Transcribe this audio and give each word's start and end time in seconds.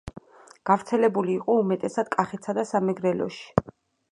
გავრცელებული 0.69 1.35
იყო 1.41 1.57
უმეტესად 1.65 2.09
კახეთსა 2.15 2.57
და 2.61 2.67
სამეგრელოში. 2.71 3.71